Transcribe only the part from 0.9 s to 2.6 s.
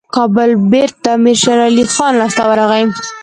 د امیر شېرعلي خان لاسته